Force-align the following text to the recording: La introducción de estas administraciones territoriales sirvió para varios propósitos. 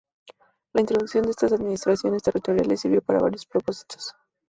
La 0.73 0.81
introducción 0.81 1.25
de 1.25 1.29
estas 1.29 1.53
administraciones 1.53 2.23
territoriales 2.23 2.81
sirvió 2.81 3.03
para 3.03 3.19
varios 3.19 3.45
propósitos. 3.45 4.15